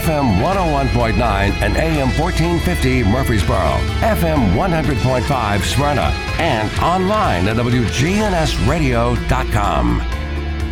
[0.00, 1.20] FM 101.9
[1.60, 9.98] and AM 1450 Murfreesboro, FM 100.5 Smyrna, and online at WGNSradio.com.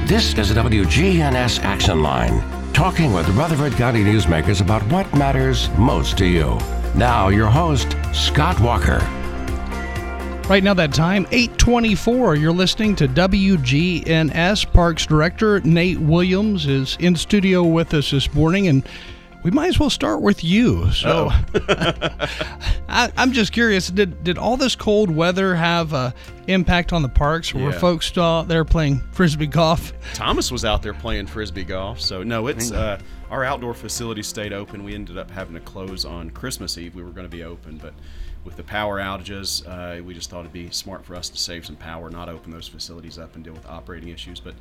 [0.06, 6.16] This is the WGNS Action Line, talking with Rutherford County newsmakers about what matters most
[6.16, 6.56] to you.
[6.95, 9.06] Now, your host, Scott Walker.
[10.48, 12.36] Right now, that time, 824.
[12.36, 14.72] You're listening to WGNS.
[14.72, 18.88] Parks Director Nate Williams is in studio with us this morning, and
[19.43, 20.91] we might as well start with you.
[20.92, 21.30] So,
[22.88, 26.12] I, am just curious did, did all this cold weather have an
[26.48, 27.55] impact on the parks?
[27.55, 27.78] Were Yeah.
[27.78, 29.92] folks still out there playing frisbee golf?
[30.14, 32.01] Thomas was out there playing frisbee golf.
[32.01, 32.98] So no, it's uh,
[33.30, 34.83] our outdoor facility stayed open.
[34.84, 36.95] We ended up having to close on Christmas Eve.
[36.95, 37.95] We were going to be open, but
[38.45, 41.66] with the power outages, uh, we just thought it'd be smart for us to save
[41.66, 44.41] some power, not open those facilities up and deal with operating issues.
[44.41, 44.55] But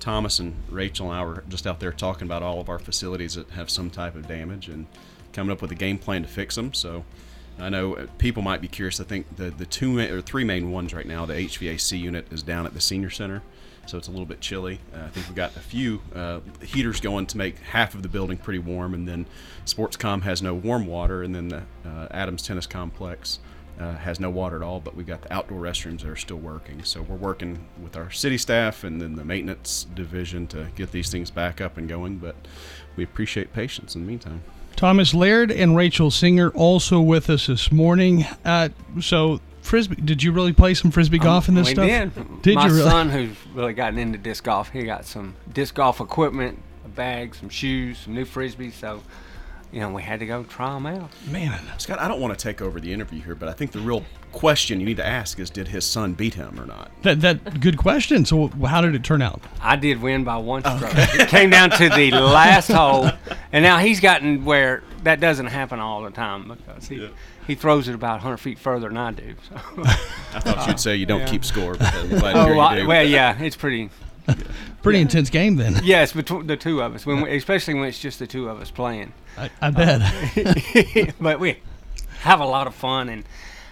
[0.00, 3.34] Thomas and Rachel and I were just out there talking about all of our facilities
[3.34, 4.86] that have some type of damage and
[5.32, 6.72] coming up with a game plan to fix them.
[6.74, 7.04] So.
[7.58, 9.00] I know uh, people might be curious.
[9.00, 11.26] I think the the two or three main ones right now.
[11.26, 13.42] The HVAC unit is down at the senior center,
[13.86, 14.80] so it's a little bit chilly.
[14.94, 18.08] Uh, I think we've got a few uh, heaters going to make half of the
[18.08, 19.26] building pretty warm, and then
[19.66, 23.40] Sportscom has no warm water, and then the uh, Adams Tennis Complex
[23.80, 24.78] uh, has no water at all.
[24.80, 26.84] But we've got the outdoor restrooms that are still working.
[26.84, 31.10] So we're working with our city staff and then the maintenance division to get these
[31.10, 32.18] things back up and going.
[32.18, 32.36] But
[32.96, 34.42] we appreciate patience in the meantime.
[34.76, 38.24] Thomas Laird and Rachel Singer also with us this morning.
[38.44, 38.70] Uh,
[39.00, 41.86] so, frisbee, did you really play some frisbee golf in this we stuff?
[41.86, 42.42] did.
[42.42, 42.90] Did My you really?
[42.90, 47.34] son, who's really gotten into disc golf, he got some disc golf equipment, a bag,
[47.34, 48.72] some shoes, some new frisbees.
[48.72, 49.02] So,
[49.72, 51.10] you know, we had to go try them out.
[51.30, 53.80] Man, Scott, I don't want to take over the interview here, but I think the
[53.80, 56.90] real question you need to ask is did his son beat him or not?
[57.02, 58.24] that that good question.
[58.24, 59.40] So, how did it turn out?
[59.60, 60.92] I did win by one stroke.
[60.94, 63.10] It came down to the last hole,
[63.52, 67.08] and now he's gotten where that doesn't happen all the time because he
[67.46, 69.34] he throws it about 100 feet further than I do.
[69.48, 69.54] So.
[70.34, 72.88] I thought you'd say you don't keep score, but I'm glad oh, hear you do.
[72.88, 73.90] well, yeah, it's pretty.
[74.82, 75.80] Pretty intense game then.
[75.84, 78.60] Yes, between the two of us, when we, especially when it's just the two of
[78.60, 79.12] us playing.
[79.36, 81.14] I, I bet.
[81.20, 81.60] but we
[82.20, 83.24] have a lot of fun, and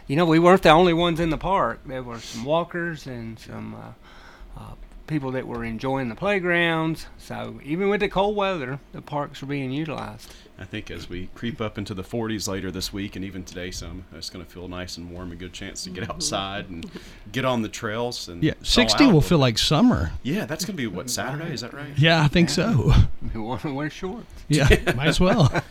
[0.07, 1.81] you know we weren't the only ones in the park.
[1.87, 4.75] There were some walkers and some uh, uh,
[5.07, 7.07] people that were enjoying the playgrounds.
[7.19, 10.33] So even with the cold weather, the parks were being utilized.
[10.61, 13.71] I think as we creep up into the 40s later this week and even today,
[13.71, 15.31] some it's going to feel nice and warm.
[15.31, 16.91] A good chance to get outside and
[17.31, 20.11] get on the trails and Yeah, 60 will feel like summer.
[20.25, 21.97] Yeah, that's going to be what Saturday is that right?
[21.97, 22.93] Yeah, I think so.
[23.35, 24.27] We want to wear shorts.
[24.49, 25.53] Yeah, might as well.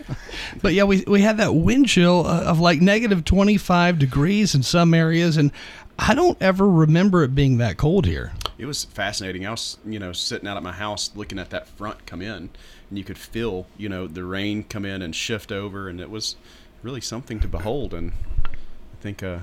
[0.61, 4.63] But yeah, we, we had that wind chill uh, of like negative 25 degrees in
[4.63, 5.51] some areas, and
[5.97, 8.33] I don't ever remember it being that cold here.
[8.57, 9.45] It was fascinating.
[9.45, 12.49] I was, you know, sitting out at my house looking at that front come in,
[12.89, 16.09] and you could feel, you know, the rain come in and shift over, and it
[16.09, 16.35] was
[16.83, 17.93] really something to behold.
[17.93, 18.11] And
[18.45, 19.39] I think uh,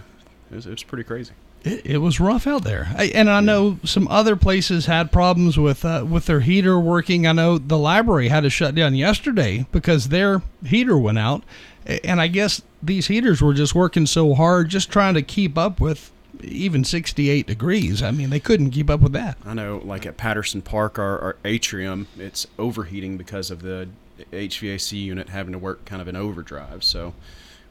[0.51, 1.33] it, was, it was pretty crazy.
[1.63, 5.59] It, it was rough out there, I, and I know some other places had problems
[5.59, 7.27] with uh, with their heater working.
[7.27, 11.43] I know the library had to shut down yesterday because their heater went out,
[11.87, 15.81] and I guess these heaters were just working so hard, just trying to keep up
[15.81, 16.11] with
[16.45, 18.03] even 68 degrees.
[18.03, 19.39] I mean, they couldn't keep up with that.
[19.45, 23.89] I know, like at Patterson Park, our, our atrium, it's overheating because of the
[24.33, 26.85] HVAC unit having to work kind of in overdrive.
[26.85, 27.15] So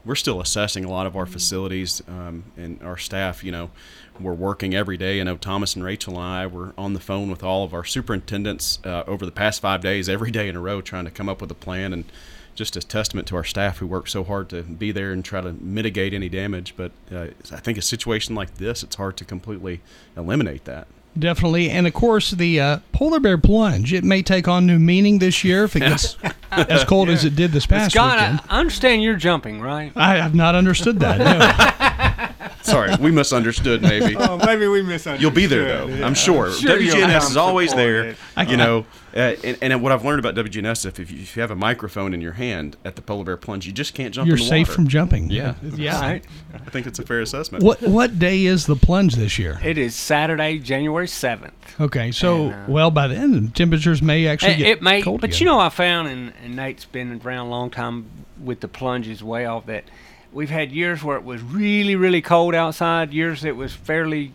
[0.06, 3.44] we're still assessing a lot of our facilities um, and our staff.
[3.44, 3.72] You know,
[4.20, 5.20] we're working every day.
[5.20, 7.86] I know Thomas and Rachel and I were on the phone with all of our
[7.86, 11.30] superintendents uh, over the past five days, every day in a row, trying to come
[11.30, 12.06] up with a plan and
[12.56, 15.42] just a testament to our staff who work so hard to be there and try
[15.42, 16.76] to mitigate any damage.
[16.78, 19.82] But uh, I think a situation like this, it's hard to completely
[20.16, 20.88] eliminate that.
[21.18, 23.94] Definitely, and of course the uh, polar bear plunge.
[23.94, 26.18] It may take on new meaning this year if it gets
[26.52, 28.40] as cold as it did this past Scott, weekend.
[28.50, 29.92] I I understand you're jumping, right?
[29.96, 31.20] I have not understood that.
[31.20, 32.50] No.
[32.64, 34.16] Sorry, we misunderstood maybe.
[34.18, 35.22] Oh, maybe we misunderstood.
[35.22, 36.52] You'll be there though, I'm sure.
[36.52, 38.16] Sure WGNS is always there.
[38.36, 38.86] I- You know,
[39.16, 41.56] uh, and, and what I've learned about WGNS, if, if, you, if you have a
[41.56, 44.28] microphone in your hand at the polar bear plunge, you just can't jump.
[44.28, 44.76] You're in the safe water.
[44.76, 45.30] from jumping.
[45.30, 45.56] Yeah.
[45.76, 46.02] yeah.
[46.02, 46.26] Right.
[46.54, 47.64] I think it's a fair assessment.
[47.64, 49.60] What what day is the plunge this year?
[49.64, 51.52] It is Saturday, January 7th.
[51.80, 55.32] Okay, so And, uh, well by then temperatures may actually get it may, cold but
[55.32, 55.40] again.
[55.40, 58.08] you know, I found, and, and Nate's been around a long time
[58.40, 59.86] with the plunge as well, that
[60.32, 64.34] we've had years where it was really, really cold outside, years that was fairly,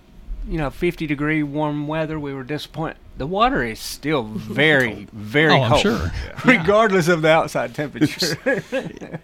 [0.48, 2.18] you know, 50 degree warm weather.
[2.18, 2.96] We were disappointed.
[3.16, 6.12] The water is still very, very Oh, I'm cold, sure.
[6.44, 8.36] regardless of the outside temperature.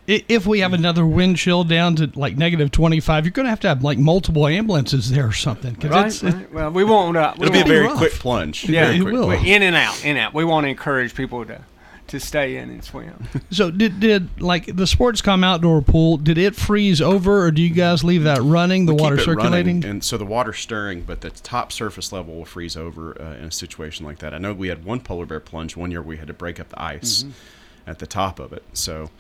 [0.07, 3.61] If we have another wind chill down to like negative 25, you're going to have
[3.61, 5.75] to have like multiple ambulances there or something.
[5.75, 5.85] right?
[6.07, 6.53] it's- it- right.
[6.53, 7.17] Well, we won't.
[7.17, 7.97] Uh, we It'll be a very rough.
[7.99, 8.69] quick plunge.
[8.69, 9.25] Yeah, Very it quick will.
[9.27, 9.47] plunge.
[9.47, 10.35] in and out, in and out.
[10.35, 11.61] We want to encourage people to
[12.09, 13.29] to stay in and swim.
[13.51, 16.17] So did did like the Sportscom outdoor pool?
[16.17, 19.29] Did it freeze over, or do you guys leave that running, the We water keep
[19.29, 19.43] it running,
[19.81, 19.85] circulating?
[19.85, 23.45] and so the water's stirring, but the top surface level will freeze over uh, in
[23.45, 24.35] a situation like that.
[24.35, 26.03] I know we had one polar bear plunge one year.
[26.03, 27.91] We had to break up the ice Mm-hmm.
[27.91, 28.65] at the top of it.
[28.73, 29.11] So,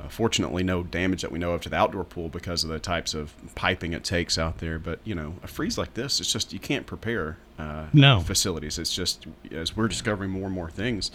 [0.00, 2.78] uh, fortunately, no damage that we know of to the outdoor pool because of the
[2.78, 4.78] types of piping it takes out there.
[4.78, 8.20] But you know, a freeze like this, it's just you can't prepare uh, No.
[8.20, 8.78] facilities.
[8.78, 11.10] It's just as we're discovering more and more things.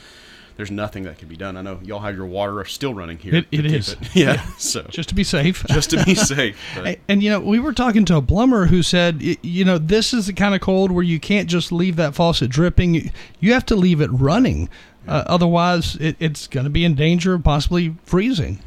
[0.58, 1.58] There's nothing that can be done.
[1.58, 3.36] I know y'all have your water still running here.
[3.36, 3.98] It- it keep.
[4.16, 4.42] Yeah.
[4.58, 5.66] So Just to be safe.
[5.70, 6.58] just to be safe.
[6.76, 6.88] But.
[6.88, 10.14] A- And you know, we were talking to a plumber who said, you know, this
[10.14, 13.12] is the kind of cold where you can't just leave that faucet dripping.
[13.40, 14.70] You- have to leave it running.
[15.08, 18.60] Uh, otherwise, it, it's going to be in danger of possibly freezing.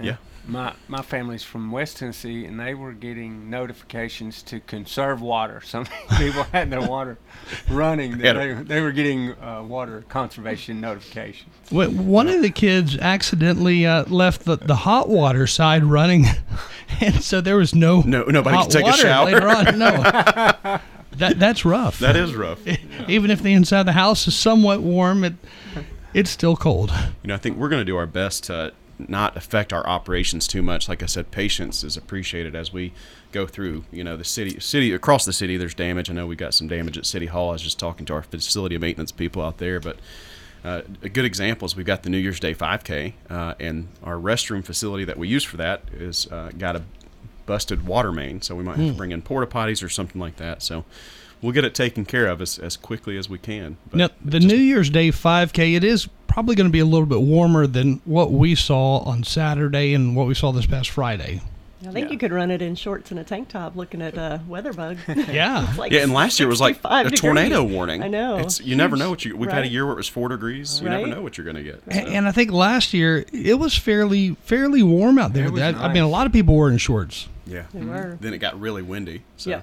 [0.00, 0.16] Yeah.
[0.48, 5.60] My my family's from West Tennessee, and they were getting notifications to conserve water.
[5.64, 5.86] Some
[6.18, 7.18] people had their water
[7.68, 8.12] running.
[8.20, 8.32] Yeah.
[8.34, 11.50] That they, they were getting uh, water conservation notifications.
[11.70, 16.26] Wh- One of the kids accidentally uh, left the, the hot water side running,
[17.00, 19.24] and so there was no No- nobody hot could take a shower.
[19.26, 19.78] later on.
[19.78, 19.90] No,
[21.16, 21.98] that that's rough.
[21.98, 22.60] That is rough.
[23.08, 25.34] Even if the inside of the house is somewhat warm, it
[26.14, 26.90] it's still cold.
[27.22, 30.46] You know, I think we're going to do our best to not affect our operations
[30.46, 30.88] too much.
[30.88, 32.92] Like I said, patience is appreciated as we
[33.32, 33.84] go through.
[33.90, 36.10] You know, the city, city across the city, there's damage.
[36.10, 37.50] I know we got some damage at City Hall.
[37.50, 39.98] I was just talking to our facility maintenance people out there, but.
[40.64, 44.16] Uh, a good example is we've got the New Year's Day 5K, uh, and our
[44.16, 46.82] restroom facility that we use for that is uh, got a
[47.44, 50.36] busted water main, so we might have to bring in porta potties or something like
[50.36, 50.62] that.
[50.62, 50.84] So
[51.42, 53.76] we'll get it taken care of as, as quickly as we can.
[53.90, 57.06] But Now, the New Year's Day 5K, it is probably going to be a little
[57.06, 61.40] bit warmer than what we saw on Saturday and what we saw this past Friday.
[61.82, 62.12] I think Yeah.
[62.12, 64.98] you could run it in shorts and a tank top looking at uh, Weatherbug.
[65.32, 65.72] Yeah.
[65.78, 68.02] Like Yeah, and last year was like 65 a tornado warning.
[68.02, 68.38] I know.
[68.38, 69.36] It's you never know what you.
[69.36, 70.80] We've had a year where it was four degrees.
[70.80, 71.82] You never know what you're going to get.
[71.86, 72.00] A- so.
[72.00, 75.44] And I think last year it was fairly fairly warm out there.
[75.46, 77.28] It was I, I mean, a lot of people were in shorts.
[77.46, 78.16] yeah, They were.
[78.20, 79.22] then it got really windy.
[79.36, 79.60] So Yeah.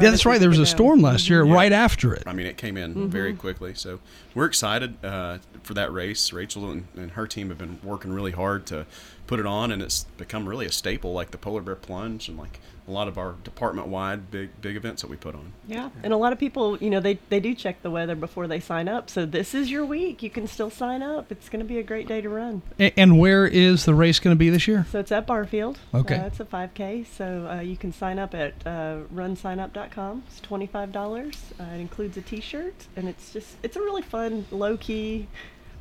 [0.00, 0.40] Yeah, that's right.
[0.40, 1.54] There was a storm last year, Yeah.
[1.54, 2.22] right after it.
[2.26, 3.06] I mean, it came in Mm-hmm.
[3.08, 3.74] very quickly.
[3.74, 4.00] So
[4.34, 6.32] we're excited uh, for that race.
[6.32, 8.86] Rachel and, and her team have been working really hard to
[9.26, 12.38] put it on, and it's become really a staple, like the polar bear plunge and
[12.38, 15.52] like a lot of our department-wide big big events that we put on.
[15.66, 18.48] Yeah, and a lot of people, you know, they, they do check the weather before
[18.48, 19.08] they sign up.
[19.08, 20.22] So this is your week.
[20.22, 21.30] You can still sign up.
[21.30, 22.62] It's going to be a great day to run.
[22.78, 24.86] And where is the race going to be this year?
[24.90, 25.78] So it's at Barfield.
[25.94, 26.16] Okay.
[26.16, 27.06] Uh, it's a 5K.
[27.06, 30.24] So uh, you can sign up at uh, runsignup.com.
[30.26, 31.34] It's $25.
[31.60, 35.28] Uh, it includes a T-shirt, and it's just it's a really fun, low-key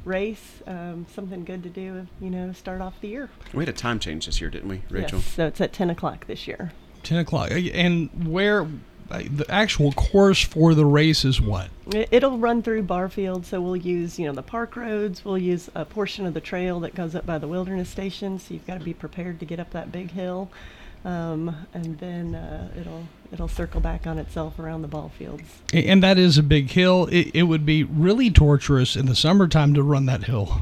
[0.06, 0.62] race.
[0.68, 3.30] Um, something good to do, you know, start off the year.
[3.53, 5.19] We had a time change this year, didn't we, Rachel?
[5.19, 5.27] Yes.
[5.27, 6.71] So it's at 10 o'clock this year.
[7.03, 7.51] 10 o'clock.
[7.51, 8.68] And where
[9.12, 11.69] uh, the actual course for the race is what?
[11.92, 15.25] It'll run through Barfield, so we'll use, you know, the park roads.
[15.25, 18.39] We'll use a portion of the trail that goes up by the wilderness station.
[18.39, 20.50] So you've got to be prepared to get up that big hill,
[21.06, 25.44] um, and then uh, it'll it'll circle back on itself around the ball fields.
[25.74, 27.07] And that is a big hill.
[27.12, 30.62] It, it would be really torturous in the summertime to run that hill.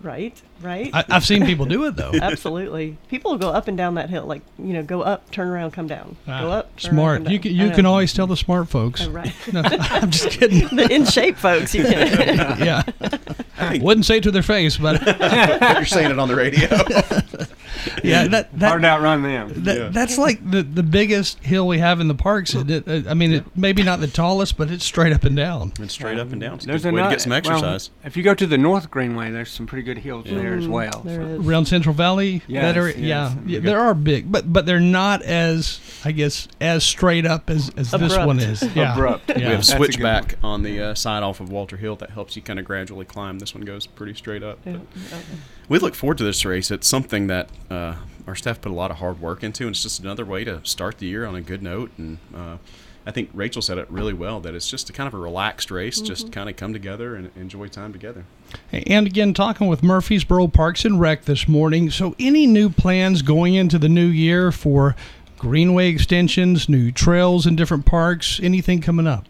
[0.00, 0.90] Right, right.
[0.94, 2.12] I, I've seen people do it though.
[2.22, 2.96] Absolutely.
[3.08, 5.72] People will go up and down that hill, like you know, go up, turn around,
[5.72, 6.76] come down, go Ah, up.
[6.76, 7.24] turn around, smart.
[7.24, 9.02] come You can, you can always tell the smart folks.
[9.04, 9.34] Oh, right.
[9.52, 10.68] No, I'm just kidding.
[10.76, 12.58] the in shape folks, you can.
[12.60, 12.82] yeah.
[13.80, 16.68] Wouldn't say it to their face, but You're saying it on the radio.
[18.04, 19.64] Yeah, that, that Hard to outrun them.
[19.64, 19.88] That, Yeah.
[19.88, 22.54] That's like the, the biggest hill we have in the parks.
[22.54, 25.72] It, it, I mean, it maybe not the tallest, but it's straight up and down.
[25.78, 26.54] and straight up and down.
[26.54, 28.90] It's a There's good way to get some well, if you go to the North
[28.90, 31.02] Greenway, there's some pretty good hills there as well.
[31.04, 31.42] there so.
[31.48, 34.80] Around Central Valley, Yes, that area, yes, yeah, yeah there are big, but but they're
[34.80, 38.62] not as I guess as straight up as, as this one is.
[38.74, 38.94] Yeah.
[38.94, 39.28] Abrupt.
[39.30, 39.36] Yeah.
[39.36, 41.96] we have a That's a good switchback on the uh, side off of Walter Hill
[41.96, 43.38] that helps you kind of gradually climb.
[43.38, 44.58] This one goes pretty straight up.
[44.64, 45.18] Yeah, But yeah.
[45.68, 46.70] We look forward to this race.
[46.70, 47.96] It's something that uh,
[48.26, 50.64] our staff put a lot of hard work into, and it's just another way to
[50.64, 51.90] start the year on a good note.
[51.98, 52.56] And uh,
[53.06, 55.70] I think Rachel said it really well that it's just a kind of a relaxed
[55.70, 58.24] race, just kind of come together and enjoy time together.
[58.72, 61.90] And again, talking with Murfreesboro Parks and Rec this morning.
[61.90, 64.96] So, any new plans going into the new year for
[65.38, 68.40] greenway extensions, new trails in different parks?
[68.42, 69.27] Anything coming up?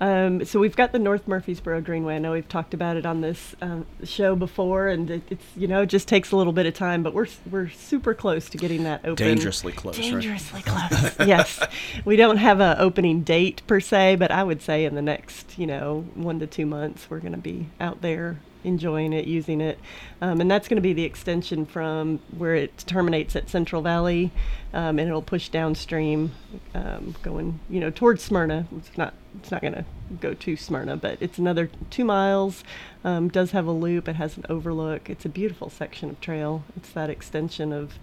[0.00, 2.16] Um, so we've got the North Murfreesboro Greenway.
[2.16, 5.66] I know we've talked about it on this um, show before, and it, it's you
[5.66, 8.58] know it just takes a little bit of time, but we're we're super close to
[8.58, 9.26] getting that open.
[9.26, 10.10] Dangerously close, right?
[10.10, 11.16] Dangerously close.
[11.26, 11.60] yes,
[12.04, 15.58] we don't have an opening date per se, but I would say in the next
[15.58, 19.60] you know one to two months we're going to be out there enjoying it, using
[19.60, 19.78] it.
[20.20, 24.30] Um, and that's going to be the extension from where it terminates at Central Valley,
[24.72, 26.32] um, and it'll push downstream,
[26.74, 28.66] um, going you know towards Smyrna.
[28.76, 29.84] It's not it's not going to
[30.20, 32.64] go to Smyrna, but it's another two miles.
[33.04, 34.08] Um, does have a loop.
[34.08, 35.08] It has an overlook.
[35.10, 36.64] It's a beautiful section of trail.
[36.76, 37.94] It's that extension of,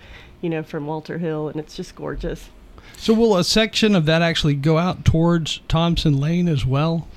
[0.42, 2.50] you know, from Walter Hill, and it's just gorgeous.
[2.98, 7.08] So will a section of that actually go out towards Thompson Lane as well?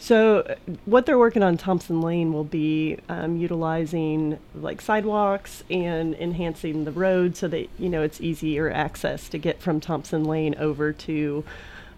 [0.00, 0.54] So, uh,
[0.86, 6.90] what they're working on Thompson Lane will be um, utilizing like sidewalks and enhancing the
[6.90, 11.44] road so that you know it's easier access to get from Thompson Lane over to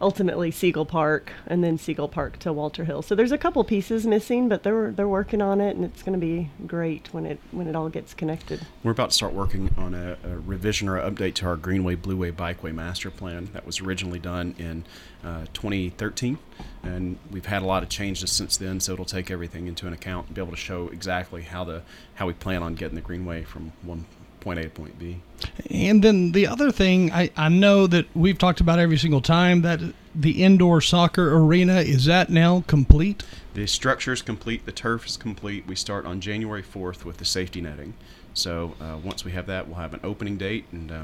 [0.03, 3.01] ultimately Siegel Park and then Siegel Park to Walter Hill.
[3.01, 6.19] So there's a couple pieces missing, but they're they're working on it, and it's going
[6.19, 8.67] to be great when it when it all gets connected.
[8.83, 12.33] We're about to start working on a, a revision or update to our Greenway Blueway
[12.33, 14.85] Bikeway Master Plan that was originally done in
[15.25, 16.39] uh, 2013,
[16.83, 18.81] and we've had a lot of changes since then.
[18.81, 21.83] So it'll take everything into an account and be able to show exactly how the
[22.15, 24.05] how we plan on getting the Greenway from one
[24.43, 25.21] point A to point B.
[25.71, 29.63] And then the other thing, I, I know that we've talked about every single time
[29.63, 29.81] that
[30.15, 33.23] the indoor soccer arena is that now complete?
[33.55, 34.67] The structure is complete.
[34.67, 35.67] The turf is complete.
[35.67, 37.95] We start on January 4th with the safety netting.
[38.35, 41.03] So uh, once we have that, we'll have an opening date and uh,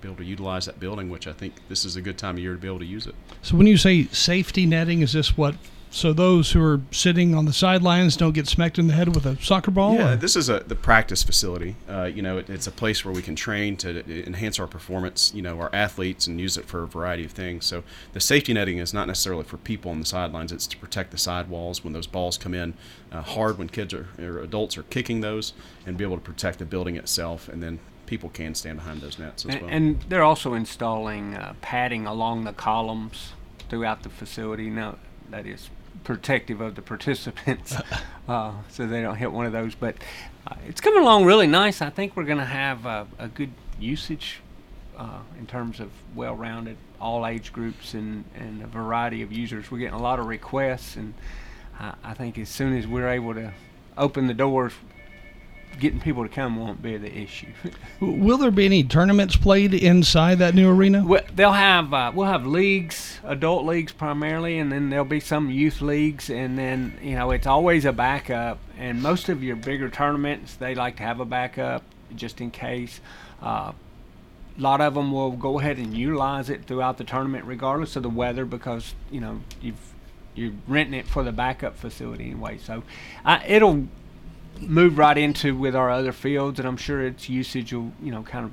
[0.00, 2.40] be able to utilize that building, which I think this is a good time of
[2.40, 3.14] year to be able to use it.
[3.42, 5.56] So when you say safety netting, is this what
[5.90, 9.26] so those who are sitting on the sidelines don't get smacked in the head with
[9.26, 9.94] a soccer ball?
[9.94, 10.16] Yeah, or?
[10.16, 11.76] this is a the practice facility.
[11.88, 15.32] Uh, you know, it, it's a place where we can train to enhance our performance.
[15.34, 17.66] You know, our athletes and use it for a variety of things.
[17.66, 17.82] So
[18.12, 20.52] the safety netting is not necessarily for people on the sidelines.
[20.52, 22.74] It's to protect the sidewalls when those balls come in
[23.12, 25.52] uh, hard when kids are or adults are kicking those,
[25.86, 29.18] and be able to protect the building itself, and then people can stand behind those
[29.18, 29.70] nets as and, well.
[29.70, 33.32] And they're also installing uh, padding along the columns
[33.68, 34.70] throughout the facility.
[34.70, 34.96] Now
[35.30, 35.70] that is
[36.04, 37.76] protective of the participants
[38.28, 39.74] uh, so they don't hit one of those.
[39.74, 39.96] But
[40.46, 41.82] uh, it's coming along really nice.
[41.82, 44.40] I think we're going to have a, a, good usage
[44.96, 49.70] uh, in terms of well rounded, all age groups, and, and a variety of users.
[49.70, 51.14] We're getting a lot of requests, and
[52.04, 53.52] I think as soon as we're able to
[53.96, 54.74] open the doors
[55.78, 57.48] getting people to come won't be the issue.
[58.00, 61.04] Will there be any tournaments played inside that new arena?
[61.04, 65.50] Well, they'll have uh, we'll have leagues, adult leagues primarily, and then there'll be some
[65.50, 68.58] youth leagues, and then you know it's always a backup.
[68.78, 71.82] And most of your bigger tournaments, they like to have a backup
[72.14, 73.00] just in case.
[73.42, 73.72] Uh,
[74.58, 78.02] a lot of them will go ahead and utilize it throughout the tournament, regardless of
[78.02, 79.94] the weather, because you know you've
[80.34, 82.58] you're renting it for the backup facility anyway.
[82.58, 82.82] So
[83.24, 83.88] uh, it'll
[84.60, 88.22] move right into with our other fields, and I'm sure its usage will, you know,
[88.22, 88.52] kind of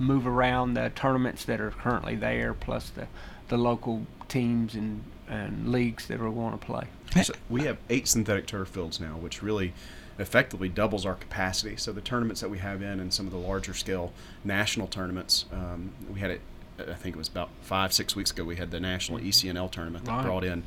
[0.00, 3.06] move around the tournaments that are currently there, plus the,
[3.48, 6.84] the local teams and, and leagues that are going to play.
[7.22, 9.72] So we have eight synthetic turf fields now, which really
[10.18, 11.76] effectively doubles our capacity.
[11.76, 14.12] So the tournaments that we have in and some of the larger scale
[14.44, 16.40] national tournaments, um, we had it.
[16.78, 18.44] I think it was about five, six weeks ago.
[18.44, 20.24] We had the national ECNL tournament that Right.
[20.24, 20.62] brought in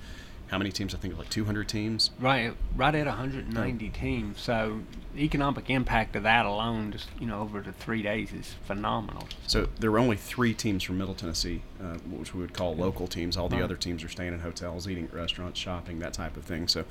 [0.50, 0.96] how many teams?
[0.96, 2.10] I think like 200 teams.
[2.20, 4.42] Right, right at 190 teams.
[4.42, 4.82] So
[5.14, 9.28] the economic impact of that alone, just you know, over the three days, is phenomenal.
[9.48, 13.08] So there were only three teams from Middle Tennessee, uh, which we would call local
[13.08, 13.38] teams.
[13.38, 13.64] All the Right.
[13.64, 16.68] other teams are staying in hotels, eating at restaurants, shopping, that type of thing.
[16.68, 16.84] So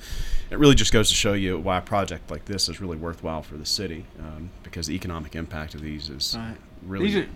[0.49, 3.41] it really just goes to show you why a project like this is really worthwhile
[3.43, 6.55] for the city, um, because the economic impact of these is Right.
[6.85, 7.07] really.
[7.07, 7.27] These are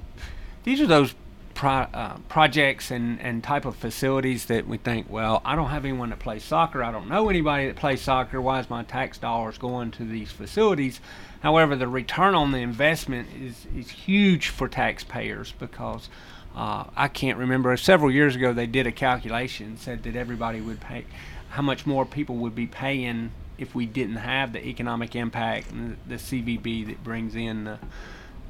[0.64, 1.14] these are those
[1.54, 5.86] pro, uh, projects and, and type of facilities that we think, well, I don't have
[5.86, 6.84] anyone that plays soccer.
[6.84, 8.42] I don't know anybody that plays soccer.
[8.42, 11.00] Why is my tax dollars going to these facilities?
[11.42, 16.10] However, the return on the investment is, is huge for taxpayers because
[16.56, 17.76] uh, I can't remember.
[17.78, 21.06] Several years ago, they did a calculation said that everybody would pay,
[21.50, 25.98] how much more people would be paying if we didn't have the economic impact and
[26.08, 27.80] the, the CVB that brings in the,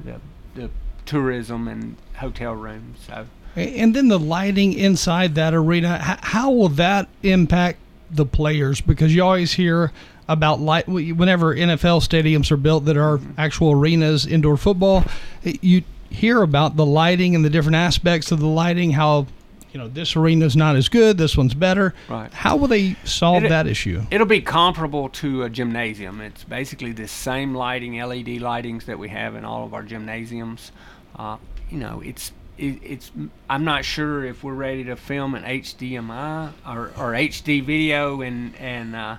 [0.04, 0.20] the,
[0.54, 0.70] the
[1.06, 2.98] tourism and hotel rooms.
[3.06, 7.78] So And then the lighting inside that arena, how will that impact
[8.10, 8.80] the players?
[8.80, 9.92] Because you always hear
[10.28, 13.32] about light whenever NFL stadiums are built that are mm-hmm.
[13.38, 15.04] actual arenas, indoor football.
[15.42, 18.92] You hear about the lighting and the different aspects of the lighting.
[18.92, 19.26] How
[19.72, 21.94] you know this arena's not as good, this one's better.
[22.08, 22.32] Right.
[22.32, 24.06] How will they solve It- that issue?
[24.10, 26.20] it'll be comparable to a gymnasium.
[26.20, 30.70] It's basically the same lighting, LED lightings that we have in all of our gymnasiums.
[31.16, 31.36] Uh,
[31.70, 33.10] you know, it's it, it's.
[33.48, 38.54] I'm not sure if we're ready to film an HDMI or, or HD video and
[38.56, 39.16] and uh,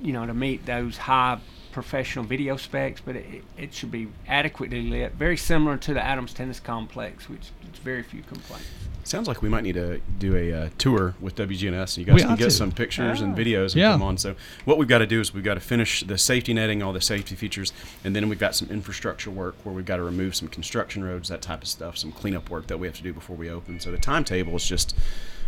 [0.00, 1.38] you know to meet those high
[1.72, 5.12] professional video specs, but it, it should be adequately lit.
[5.12, 8.68] Very similar to the Adams Tennis Complex, which it's very few complaints.
[9.04, 11.96] Sounds like we might need to do a uh, tour with WGNS.
[11.96, 12.50] And you guys We can get to.
[12.50, 13.92] some pictures and videos and Yeah.
[13.92, 14.16] come on.
[14.18, 14.34] So
[14.64, 17.00] what we've got to do is we've got to finish the safety netting, all the
[17.02, 20.48] safety features, and then we've got some infrastructure work where we've got to remove some
[20.48, 23.36] construction roads, that type of stuff, some cleanup work that we have to do before
[23.36, 23.78] we open.
[23.78, 24.96] So the timetable is just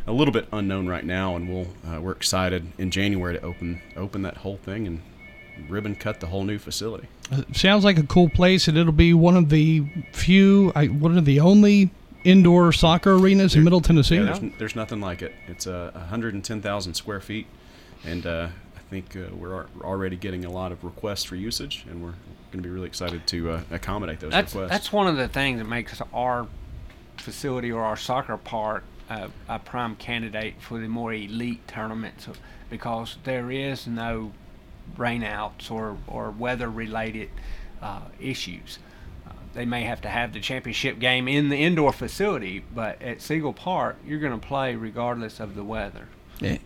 [0.07, 3.81] a little bit unknown right now, and we'll uh, we're excited in January to open
[3.97, 5.01] open that whole thing and
[5.71, 7.09] ribbon cut the whole new facility.
[7.55, 9.83] Sounds like a cool place, and it'll be one of the
[10.13, 11.89] few, I, one of the only
[12.27, 14.17] indoor soccer arenas in Middle Tennessee.
[14.17, 15.33] Yeah, there's, n- there's nothing like it.
[15.47, 17.47] It's uh, 110,000 square feet,
[18.05, 22.03] and uh, I think uh, we're, already getting a lot of requests for usage, and
[22.03, 22.15] we're
[22.51, 24.71] going to be really excited to uh, accommodate those That's requests.
[24.71, 26.49] that's one of the things that makes our
[27.17, 32.33] facility or our soccer park uh, a prime candidate for the more elite tournaments, uh,
[32.69, 34.33] because there is no
[34.97, 37.31] rainouts or or weather related
[37.81, 38.81] uh, issues.
[39.57, 43.55] They may have to have the championship game in the indoor facility, but at Siegel
[43.55, 46.09] Park, you're going to play regardless of the weather.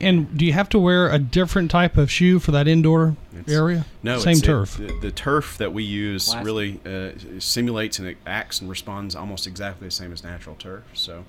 [0.00, 3.48] And do you have to wear a different type of shoe for that indoor It's-
[3.54, 3.86] area?
[4.02, 4.76] no, same it's- it- turf.
[4.76, 6.44] the, the turf that we use Plastic.
[6.44, 10.82] really uh, simulates and it acts and responds almost exactly the same as natural turf.
[10.94, 11.24] So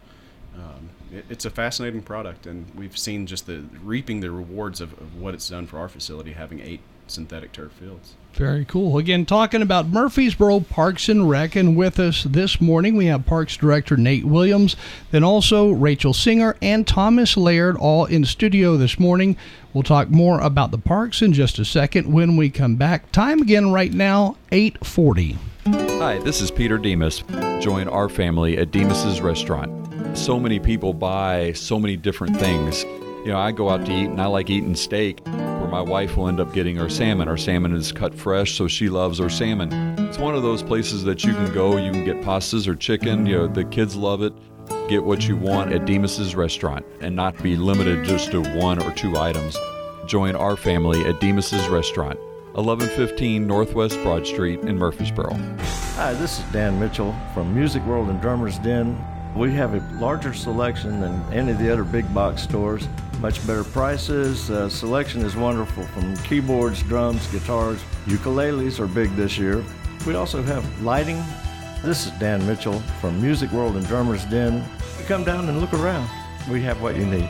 [0.56, 4.94] um, it, it's a fascinating product, and we've seen just the reaping the rewards of,
[4.94, 8.15] of what it's done for our facility, having eight synthetic turf fields.
[8.34, 8.98] Very cool.
[8.98, 13.58] Again, talking about Murfreesboro Parks and Rec, and with us this morning we have Parks
[13.58, 14.77] Director Nate Williams,
[15.12, 19.36] then also Rachel Singer and Thomas Laird, all in studio this morning.
[19.74, 23.12] We'll talk more about the parks in just a second when we come back.
[23.12, 25.38] Time again right now, 840.
[25.65, 27.24] Hi, this is Peter Demos.
[27.60, 30.17] Join our family at Demos's Restaurant.
[30.17, 32.84] So many people buy so many different things.
[32.84, 36.18] You know, I go out to eat and I like eating steak, where my wife
[36.18, 37.30] will end up getting our salmon.
[37.30, 39.72] Our salmon is cut fresh, so she loves our salmon.
[40.00, 43.25] It's one of those places that you can go, you can get pastas or chicken,
[43.25, 44.34] you know, the kids love it.
[44.90, 48.92] Get what you want at Demos's Restaurant and not be limited just to one or
[48.92, 49.58] two items.
[50.08, 52.20] Join our family at Demos's Restaurant,
[52.56, 55.34] 1115 Northwest Broad Street in Murfreesboro.
[55.96, 59.01] Hi, this is Dan Mitchell from Music World and Drummers Den.
[59.38, 62.90] We have a larger selection than any of the other big box stores.
[63.22, 64.50] Much better prices.
[64.50, 67.80] Uh, selection is wonderful from keyboards, drums, guitars.
[68.08, 69.63] Ukuleles are big this year.
[70.08, 71.24] We also have lighting.
[71.84, 74.66] This is Dan Mitchell from Music World and Drummers Den.
[75.05, 76.10] Come down and look around.
[76.50, 77.29] We have what you need.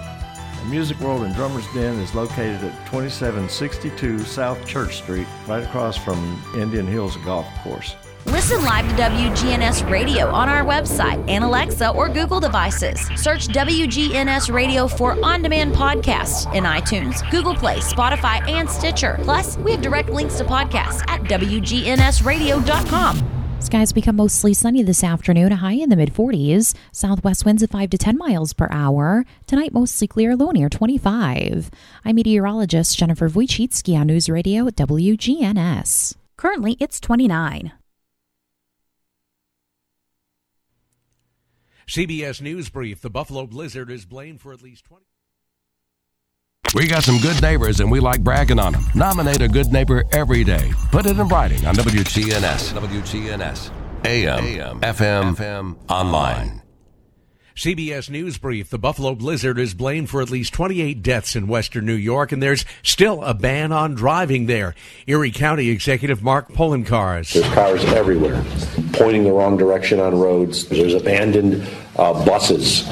[0.60, 5.98] The Music World and Drummers Den is located at 2762 South Church Street, right across
[5.98, 7.96] from Indian Hills Golf Course.
[8.26, 13.02] Listen live to WGNS Radio on our website and Alexa or Google devices.
[13.16, 19.18] Search WGNS Radio for on demand podcasts in iTunes, Google Play, Spotify, and Stitcher.
[19.24, 23.28] Plus, we have direct links to podcasts at WGNSradio.com.
[23.60, 26.76] Skies become mostly sunny this afternoon, a high in the mid 40s.
[26.92, 29.26] Southwest winds at 5 to 10 miles per hour.
[29.48, 31.70] Tonight, mostly clear, low near 25.
[32.06, 36.16] I'm meteorologist Jennifer Wojcicki on News Radio WGNS.
[36.38, 37.72] Currently, it's 29.
[41.88, 43.02] CBS News Brief.
[43.02, 45.06] The Buffalo Blizzard is blamed for at least 20.
[46.74, 48.86] We got some good neighbors and we like bragging on them.
[48.96, 50.72] Nominate a good neighbor every day.
[50.92, 52.74] Put it in writing on WGNS.
[52.74, 53.72] WGNS.
[54.04, 56.64] AM, FM, FM, online.
[57.62, 58.72] CBS News Brief.
[58.72, 62.42] The Buffalo Blizzard is blamed for at least 28 deaths in western New York, and
[62.42, 64.74] there's still a ban on driving there.
[65.06, 67.34] Erie County Executive Mark Poloncarz.
[67.34, 68.44] There's cars everywhere,
[68.94, 70.70] pointing the wrong direction on roads.
[70.70, 72.90] There's abandoned uh, buses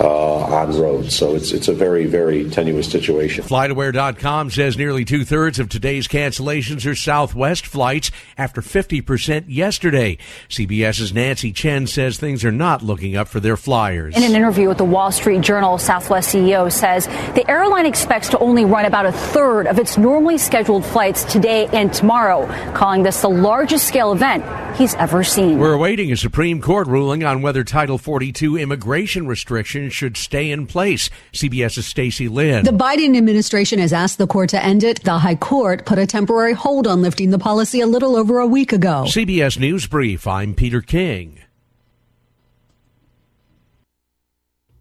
[0.00, 1.14] uh, on roads.
[1.14, 3.44] So it's it's a very very tenuous situation.
[3.44, 10.18] FlightAware.com says nearly two thirds of today's cancellations are Southwest flights after 50% yesterday.
[10.48, 14.16] CBS's Nancy Chen says things are not looking up for their flyers.
[14.16, 18.38] In an interview with the Wall Street Journal, Southwest CEO says the airline expects to
[18.38, 23.22] only run about a third of its normally scheduled flights today and tomorrow, calling this
[23.22, 24.44] the largest scale event
[24.76, 25.58] he's ever seen.
[25.58, 30.66] We're awaiting a Supreme Court ruling on whether Title 42 immigration restrictions should stay in
[30.66, 31.10] place.
[31.32, 32.64] CBS's Stacey Lynn.
[32.64, 35.02] The Biden administration has asked the court to end it.
[35.04, 38.46] The High Court put a temporary hold on lifting the policy a little over a
[38.46, 39.04] week ago.
[39.06, 40.26] CBS News Brief.
[40.26, 41.40] I'm Peter King.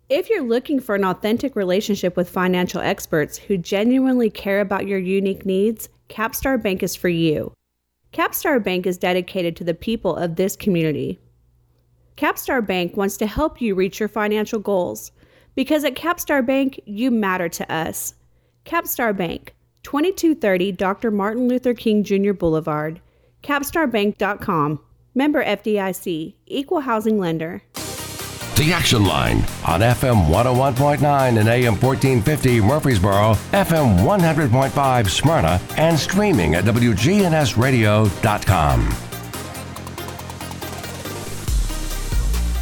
[0.10, 5.00] If you're looking for an authentic relationship with financial experts who genuinely care about your
[5.00, 7.52] unique needs, Capstar Bank is for you.
[8.14, 11.20] Capstar Bank is dedicated to the people of this community.
[12.18, 15.12] Capstar Bank wants to help you reach your financial goals
[15.56, 18.16] because at Capstar Bank, you matter to us.
[18.66, 19.54] Capstar Bank,
[19.84, 21.12] 2230 Dr.
[21.12, 22.34] Martin Luther King Jr.
[22.34, 23.00] Boulevard,
[23.44, 24.80] capstarbank.com.
[25.14, 27.62] Member FDIC, Equal Housing Lender.
[28.56, 36.56] The Action Line on FM 101.9 and AM 1450 Murfreesboro, FM 100.5 Smyrna, and streaming
[36.56, 39.07] at WGNSradio.com.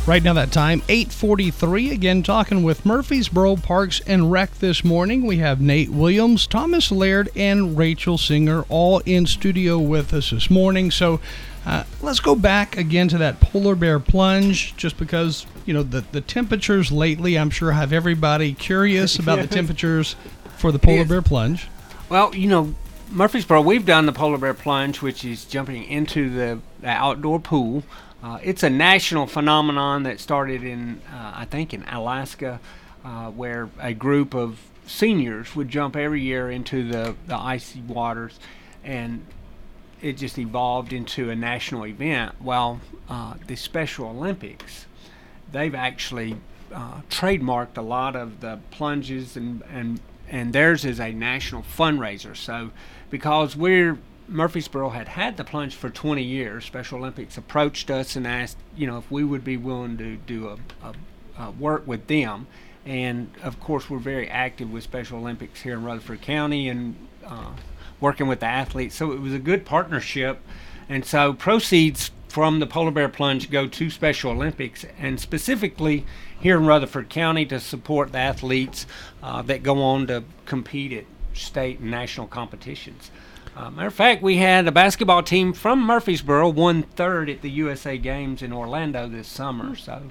[0.07, 1.89] Right now, that time, 843.
[1.89, 5.25] Again, talking with Murfreesboro Parks and Rec this morning.
[5.25, 10.51] We have Nate Williams, Thomas Laird, and Rachel Singer all in studio with us this
[10.51, 10.91] morning.
[10.91, 11.19] So
[11.65, 16.01] uh, let's go back again to that polar bear plunge, just because, you know, the,
[16.11, 20.15] the temperatures lately, I'm sure, have everybody curious about the temperatures
[20.57, 21.67] for the polar bear plunge.
[22.09, 22.75] Well, you know,
[23.09, 27.83] Murfreesboro, we've done the polar bear plunge, which is jumping into the, the outdoor pool.
[28.25, 32.59] Uh, it's a national phenomenon that started in, uh, I think, in Alaska,
[33.03, 38.39] uh, where a group of seniors would jump every year into the, the icy waters,
[38.83, 39.23] and
[40.01, 42.33] it just evolved into a national event.
[42.41, 44.87] Well, uh, the Special Olympics,
[45.51, 46.37] they've actually
[46.73, 52.35] uh, trademarked a lot of the plunges, and, and, and theirs is a national fundraiser.
[52.35, 52.71] So,
[53.11, 56.65] because we're Murfreesboro had had the plunge for 20 years.
[56.65, 60.47] Special Olympics approached us and asked, you know, if we would be willing to do
[60.47, 60.57] a,
[60.87, 62.47] a, a work with them.
[62.85, 67.51] And of course, we're very active with Special Olympics here in Rutherford County and uh,
[67.99, 68.95] working with the athletes.
[68.95, 70.39] So it was a good partnership.
[70.89, 76.05] And so proceeds from the polar bear plunge go to Special Olympics and specifically
[76.39, 78.85] here in Rutherford County to support the athletes
[79.23, 83.09] uh, that go on to compete at state and national competitions.
[83.55, 87.49] Uh, matter of fact, we had a basketball team from Murfreesboro won third at the
[87.51, 89.75] USA Games in Orlando this summer.
[89.75, 90.01] So.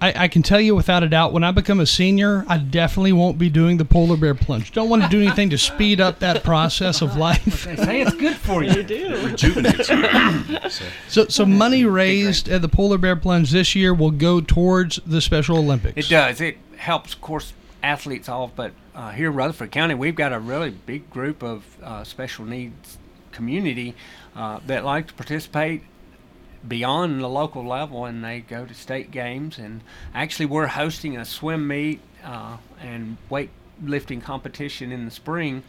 [0.00, 3.12] I, I, can tell you without a doubt, when I become a senior, I definitely
[3.12, 4.72] won't be doing the polar bear plunge.
[4.72, 7.64] Don't want to do anything to speed up that process of life.
[7.64, 8.72] they say it's good for you.
[8.72, 9.26] You do.
[9.26, 10.70] Rejuvenates you.
[10.70, 15.00] So, So, so money raised at the polar bear plunge this year will go towards
[15.06, 16.06] the Special Olympics.
[16.06, 16.40] It does.
[16.40, 20.38] It helps, of course, athletes off, but uh, here in Rutherford County, we've got a
[20.38, 22.98] really big group of uh, special needs
[23.32, 23.94] community
[24.34, 25.82] uh, that like to participate
[26.66, 29.58] beyond the local level, and they go to state games.
[29.58, 29.82] And
[30.14, 35.62] actually, we're hosting a swim meet uh, and weightlifting competition in the spring.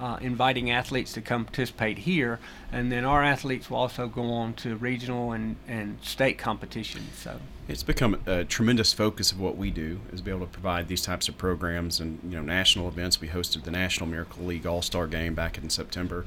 [0.00, 2.38] Uh, inviting athletes to come participate here,
[2.70, 7.18] and then our athletes will also go on to regional and, and state competitions.
[7.18, 10.88] So It's become a tremendous focus of what we do is be able to provide
[10.88, 13.20] these types of programs and you know national events.
[13.20, 16.24] We hosted the National Miracle League All Star Game back in September,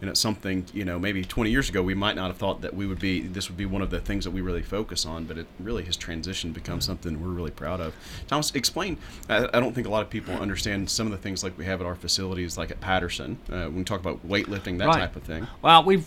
[0.00, 2.74] and it's something you know maybe 20 years ago we might not have thought that
[2.74, 5.24] we would be this would be one of the things that we really focus on,
[5.24, 7.92] but it really has transitioned become something we're really proud of.
[8.28, 8.96] Thomas, explain.
[9.28, 11.64] I, I don't think a lot of people understand some of the things like we
[11.64, 13.38] have at our facilities, like at Patterson.
[13.50, 15.00] Uh, when we talk about weightlifting, that Right.
[15.00, 15.48] type of thing.
[15.60, 16.06] Well, we've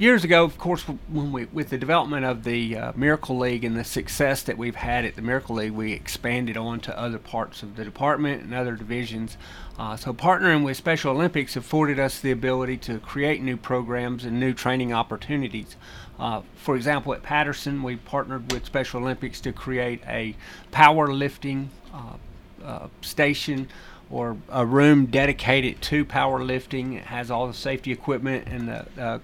[0.00, 3.76] years ago, of course, when we with the development of the uh, Miracle League and
[3.76, 7.62] the success that we've had at the Miracle League, we expanded on to other parts
[7.62, 9.36] of the department and other divisions.
[9.78, 14.40] Uh, so partnering with Special Olympics afforded us the ability to create new programs and
[14.40, 15.76] new training opportunities.
[16.18, 20.34] Uh, for example, at Patterson, we partnered with Special Olympics to create a
[20.72, 22.16] powerlifting uh,
[22.64, 23.68] uh, station
[24.10, 26.96] or a room dedicated to powerlifting.
[26.96, 29.18] It has all the safety equipment and the uh,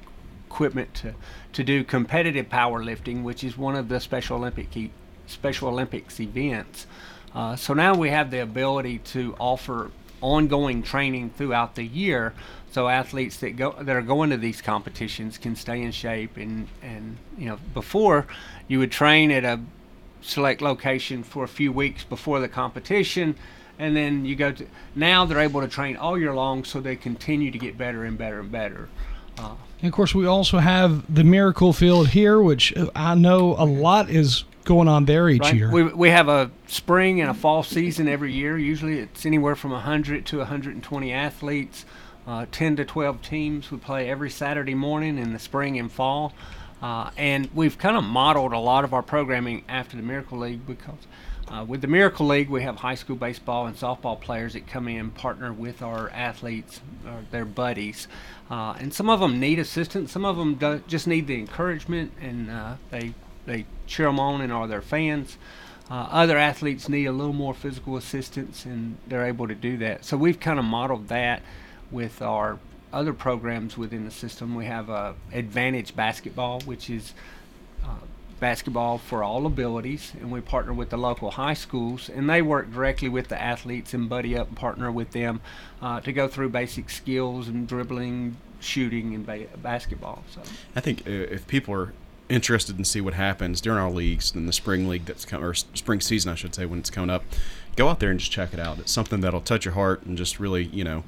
[0.57, 1.15] equipment to,
[1.53, 4.69] to do competitive powerlifting, which is one of the Special Olympic
[5.27, 6.87] Special Olympics events.
[7.35, 9.91] Uh, so now we have the ability to offer
[10.23, 12.33] ongoing training throughout the year,
[12.73, 16.39] so athletes that go that are going to these competitions can stay in shape.
[16.39, 18.27] And and you know before
[18.67, 19.61] you would train at a
[20.23, 23.37] select location for a few weeks before the competition
[23.79, 26.97] and then you go to now they're able to train all year long so they
[26.97, 28.89] continue to get better and better and better
[29.39, 33.65] uh, And of course, we also have the Miracle Field here, which I know a
[33.65, 35.55] lot is going on there each right?
[35.55, 35.71] year.
[35.71, 39.71] we, we have a spring and a fall season every year usually it's anywhere from
[39.71, 41.87] 100 to 120 athletes
[42.27, 46.35] uh, 10 to 12 teams we play every saturday morning in the spring and fall
[46.83, 50.67] uh, and we've kind of modeled a lot of our programming after the miracle league
[50.67, 51.07] because
[51.49, 54.89] uh, with the Miracle League, we have high school baseball and softball players that come
[54.89, 58.09] in partner with our athletes, or their buddies.
[58.51, 60.11] Uh, and some of them need assistance.
[60.13, 63.15] Some of them do, just need the encouragement, and uh, they
[63.47, 65.39] they cheer them on and are their fans.
[65.89, 70.05] Uh, other athletes need a little more physical assistance, and they're able to do that.
[70.05, 71.43] So we've kind of modeled that
[71.93, 72.59] with our
[72.93, 74.57] other programs within the system.
[74.57, 77.15] We have uh, Advantage Basketball, which is
[77.85, 77.99] uh,
[78.41, 82.73] basketball for all abilities, and we partner with the local high schools, and they work
[82.73, 85.41] directly with the athletes and buddy up and partner with them
[85.81, 90.23] uh, to go through basic skills and dribbling, shooting, and ba- basketball.
[90.31, 90.43] So
[90.75, 91.93] I think uh, if people are
[92.29, 95.55] interested in see what happens during our leagues in the spring league that's coming or
[95.55, 97.25] spring season, I should say, when it's coming up,
[97.77, 98.79] go out there and just check it out.
[98.79, 101.05] It's something that'll touch your heart and just really, you know,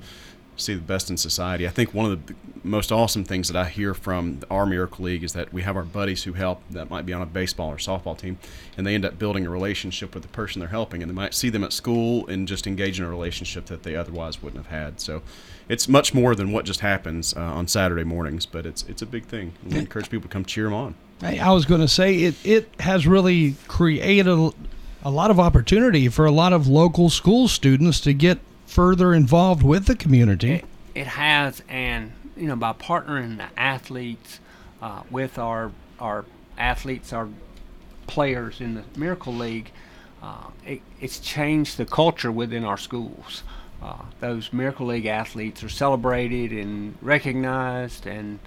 [0.59, 1.67] see the best in society.
[1.67, 5.25] I think one of the most awesome things that I hear from our Miracle League
[5.25, 7.77] is that we have our buddies who help that might be on a baseball or
[7.77, 8.39] softball team,
[8.77, 11.35] and they end up building a relationship with the person they're helping, and they might
[11.35, 14.73] see them at school and just engage in a relationship that they otherwise wouldn't have
[14.73, 15.01] had.
[15.01, 15.23] So
[15.69, 19.07] it's much more than what just happens uh, on Saturday mornings, but it's it's a
[19.07, 19.53] big thing.
[19.65, 20.95] We encourage people to come cheer them on.
[21.23, 22.35] I was going to say it.
[22.45, 24.53] It has really created
[25.03, 29.63] a lot of opportunity for a lot of local school students to get further involved
[29.63, 30.53] with the community.
[30.53, 34.41] It, it has, and you know, by partnering the athletes
[34.81, 36.25] uh, with our our
[36.57, 37.29] athletes, our
[38.07, 39.73] players in the Miracle League,
[40.23, 43.43] uh, it, it's changed the culture within our schools.
[43.83, 48.39] Uh, those Miracle League athletes are celebrated and recognized, and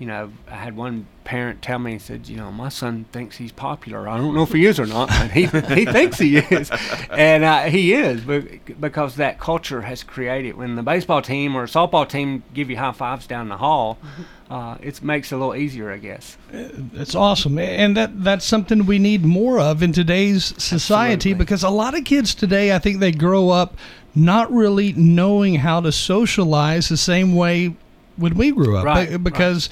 [0.00, 3.36] you know, I had one parent tell me, he said, you know, my son thinks
[3.36, 4.08] he's popular.
[4.08, 5.42] I don't know if he is or not, but he,
[5.74, 6.70] he thinks he is.
[7.10, 8.22] And uh, he is
[8.80, 10.56] because that culture has created.
[10.56, 13.98] When the baseball team or softball team give you high fives down the hall,
[14.50, 16.38] uh, it makes it a little easier, I guess.
[16.50, 17.58] It's awesome.
[17.58, 21.44] And that that's something we need more of in today's society Absolutely.
[21.44, 23.76] because a lot of kids today, I think they grow up
[24.14, 27.76] not really knowing how to socialize the same way
[28.20, 28.84] when we grew up.
[28.84, 29.68] Right, Be- because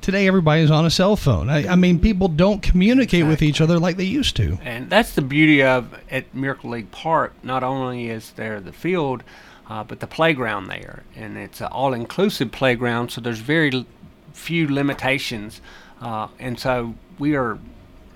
[0.00, 1.48] today everybody's on a cell phone.
[1.48, 4.58] I, I mean, people don't communicate with each other like they used to.
[4.62, 7.32] And that's the beauty of at Miracle League Park.
[7.42, 9.22] Not only is there the field,
[9.66, 13.10] uh, but the playground there, and it's an all-inclusive playground.
[13.10, 13.86] So there's very l-
[14.34, 15.62] few limitations,
[16.02, 17.58] uh, and so we are,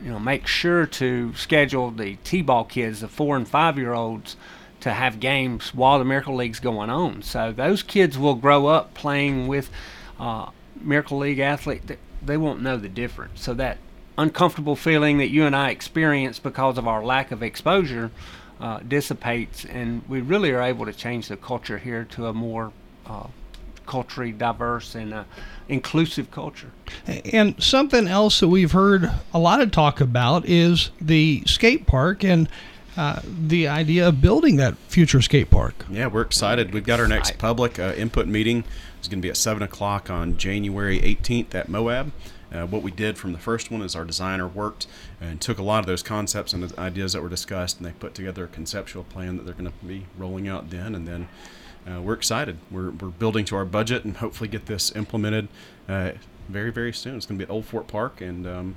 [0.02, 4.36] you know, make sure to schedule the T-ball kids, the four and five-year-olds,
[4.80, 7.22] to have games while the Miracle League's going on.
[7.22, 9.70] So those kids will grow up playing with
[10.18, 11.86] uh, Miracle League athlete.
[11.86, 13.42] They, they won't know the difference.
[13.42, 13.78] So that
[14.16, 18.10] uncomfortable feeling that you and I experience because of our lack of exposure
[18.60, 22.72] uh, dissipates, and we really are able to change the culture here to a more
[23.06, 23.28] uh,
[23.86, 25.24] culturally diverse and uh,
[25.68, 26.72] inclusive culture.
[27.06, 32.24] And something else that we've heard a lot of talk about is the skate park
[32.24, 32.48] and
[32.98, 35.86] uh, the idea of building that future skate park.
[35.88, 36.74] Yeah, we're excited.
[36.74, 38.64] We've got our next public uh, input meeting.
[38.98, 42.10] It's going to be at 7 o'clock on January 18th at Moab.
[42.52, 44.88] Uh, what we did from the first one is our designer worked
[45.20, 48.14] and took a lot of those concepts and ideas that were discussed, and they put
[48.14, 50.96] together a conceptual plan that they're going to be rolling out then.
[50.96, 51.28] And then
[51.86, 52.58] uh, we're excited.
[52.68, 55.46] We're, we're building to our budget and hopefully get this implemented
[55.88, 56.12] uh,
[56.48, 57.16] very, very soon.
[57.16, 58.76] It's going to be at Old Fort Park, and um,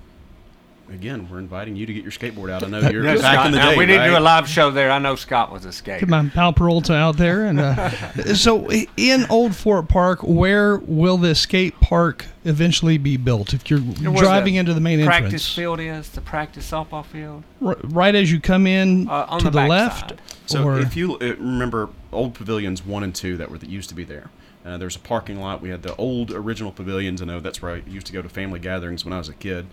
[0.93, 2.63] again, we're inviting you to get your skateboard out.
[2.63, 3.77] I know you're Yeah, back Scott, in the now, day.
[3.77, 4.91] we didn't do a live show there.
[4.91, 6.01] I know Scott was a skater.
[6.01, 7.89] Get my Powell Peralta out there, and uh,
[8.35, 13.53] so in Old Fort Park, where will this skate park eventually be built?
[13.53, 17.43] If you're Where driving into the main practice entrance, field is the practice softball field.
[17.65, 20.21] R- right as you come in Uh, on to the the, left, side.
[20.45, 23.89] So or if you uh, remember old pavilions one and two that were that used
[23.89, 24.29] to be there,
[24.65, 25.61] uh, there's a parking lot.
[25.61, 27.21] We had the old original pavilions.
[27.21, 29.33] I know that's where I used to go to family gatherings when I was a
[29.33, 29.67] kid.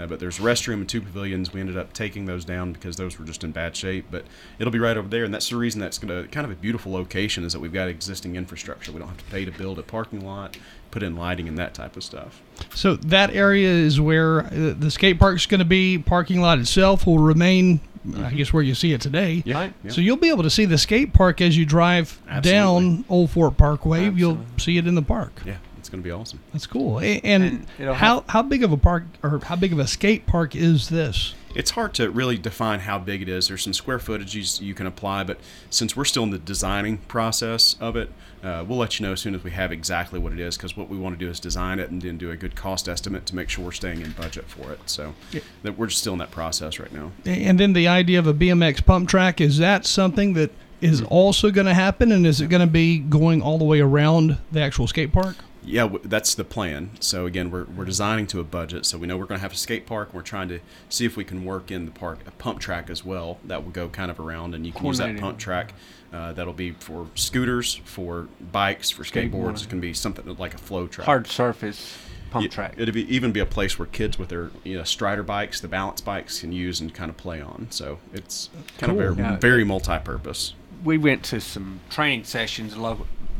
[0.00, 1.52] Uh, but there's a restroom and two pavilions.
[1.52, 4.06] We ended up taking those down because those were just in bad shape.
[4.10, 4.24] But
[4.58, 6.54] it'll be right over there, and that's the reason that's going to kind of a
[6.54, 8.92] beautiful location is that we've got existing infrastructure.
[8.92, 10.56] We don't have to pay to build a parking lot,
[10.90, 12.40] put in lighting and that type of stuff.
[12.74, 15.98] So that area is where uh, the skate park's going to be.
[15.98, 17.80] Parking lot itself will remain,
[18.16, 19.42] I guess, where you see it today.
[19.44, 19.90] Yeah, Right, yeah.
[19.90, 23.58] So you'll be able to see the skate park as you drive down Old Fort
[23.58, 24.10] Parkway.
[24.10, 25.42] You'll see it in the park.
[25.44, 26.40] Yeah, it's going to be awesome.
[26.52, 26.98] That's cool.
[27.00, 30.26] And, And it'll how how big of a park or how big of a skate
[30.26, 31.34] park is this?
[31.52, 33.48] It's hard to really define how big it is.
[33.48, 37.74] There's some square footages you can apply, but since we're still in the designing process
[37.80, 38.12] of it,
[38.44, 40.56] uh, we'll let you know as soon as we have exactly what it is.
[40.56, 42.88] Because what we want to do is design it and then do a good cost
[42.88, 44.78] estimate to make sure we're staying in budget for it.
[44.86, 45.40] So Yeah.
[45.64, 47.10] that we're just still in that process right now.
[47.26, 51.50] And then the idea of a BMX pump track is that something that is also
[51.50, 54.60] going to happen, and is it going to be going all the way around the
[54.60, 55.36] actual skate park?
[55.62, 56.90] Yeah, that's the plan.
[57.00, 58.86] So again, we're, we're designing to a budget.
[58.86, 60.08] So we know we're going to have a skate park.
[60.08, 62.88] And we're trying to see if we can work in the park a pump track
[62.90, 63.38] as well.
[63.44, 65.74] That will go kind of around, and you can use that pump track.
[66.12, 69.58] Uh, that'll be for scooters, for bikes, for skateboards.
[69.68, 71.04] Going to be something like a flow track.
[71.06, 71.96] Hard surface
[72.30, 72.74] pump Yeah, track.
[72.78, 75.68] It'll be even be a place where kids with their you know strider bikes, the
[75.68, 77.66] balance bikes, can use and kind of play on.
[77.70, 79.00] So it's kind Cool.
[79.08, 79.36] of very, Yeah.
[79.36, 80.54] very multi-purpose.
[80.84, 82.76] we went to some training sessions,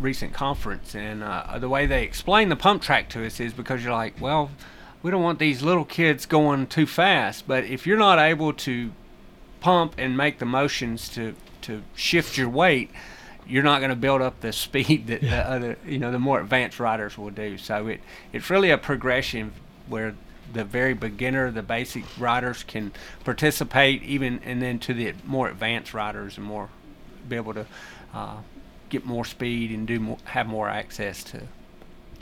[0.01, 3.85] recent conference, and uh, the way they explain the pump track to us is because
[3.85, 4.51] you're like, well,
[5.03, 8.93] we don't want these little kids going too fast, but if you're not able to
[9.61, 12.91] pump and make the motions to to shift your weight,
[13.47, 16.41] you're not going to build up the speed that the other, you know, the more
[16.41, 17.59] advanced riders will do.
[17.59, 18.01] So it
[18.33, 19.53] it's really a progression
[19.89, 20.15] where
[20.53, 22.93] the very beginner, the basic riders can
[23.25, 26.69] participate, even and then to the more advanced riders and more
[27.29, 27.67] be able to
[28.15, 28.39] uh,
[28.91, 31.43] get more speed and do more, have more access to.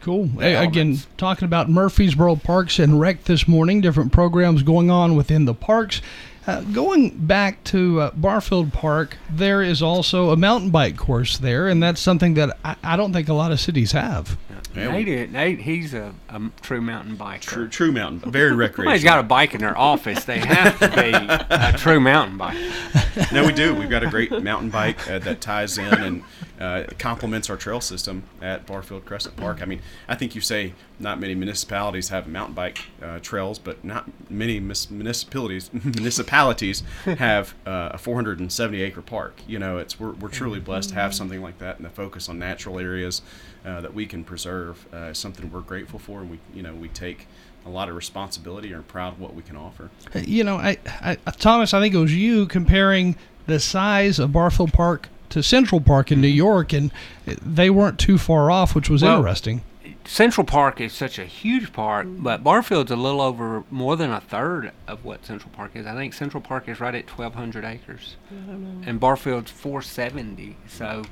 [0.00, 0.30] Cool.
[0.40, 5.54] Again, talking about Murfreesboro Parks and Rec this morning, different programs going on within the
[5.54, 6.00] parks.
[6.46, 11.68] Uh, going back to uh, Barfield Park, there is also a mountain bike course there,
[11.68, 14.38] and that's something that I, I don't think a lot of cities have.
[14.74, 17.40] Yeah, Nate, Nate, he's a, a, true mountain biker.
[17.40, 18.84] True, true mountain, very recreational.
[18.84, 20.24] Somebody's got a bike in their office.
[20.24, 21.12] They have to be
[21.50, 23.32] a true mountain biker.
[23.32, 23.74] no, we do.
[23.74, 26.22] We've got a great mountain bike uh, that ties in and
[26.60, 29.62] uh, complements our trail system at Barfield Crescent Park.
[29.62, 33.84] I mean, I think you say not many municipalities have mountain bike uh, trails, but
[33.84, 39.40] not many mis- municipalities municipalities have uh, a 470 acre park.
[39.46, 42.28] You know, it's we're, we're truly blessed to have something like that, and the focus
[42.28, 43.22] on natural areas
[43.64, 46.74] uh, that we can preserve uh, is something we're grateful for, and we you know
[46.74, 47.26] we take
[47.66, 49.90] a lot of responsibility and are proud of what we can offer.
[50.14, 53.16] You know, I, I Thomas, I think it was you comparing
[53.46, 56.36] the size of Barfield Park to Central Park in New mm-hmm.
[56.36, 56.92] York, and
[57.26, 59.62] they weren't too far off, which was well, interesting.
[60.04, 64.20] Central Park is such a huge park, but Barfield's a little over more than a
[64.20, 65.86] third of what Central Park is.
[65.86, 70.56] I think Central Park is right at 1,200 acres, and Barfield's 470.
[70.66, 71.04] So,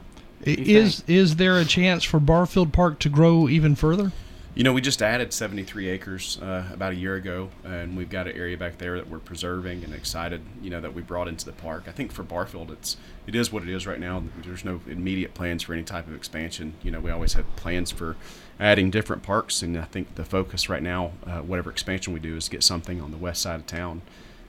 [0.42, 1.10] is think?
[1.10, 4.12] is there a chance for Barfield Park to grow even further?
[4.56, 8.26] You know, we just added 73 acres uh, about a year ago, and we've got
[8.26, 10.40] an area back there that we're preserving and excited.
[10.62, 11.84] You know that we brought into the park.
[11.86, 14.22] I think for Barfield, it's it is what it is right now.
[14.42, 16.72] There's no immediate plans for any type of expansion.
[16.82, 18.16] You know, we always have plans for
[18.58, 22.34] adding different parks, and I think the focus right now, uh, whatever expansion we do,
[22.34, 24.00] is get something on the west side of town,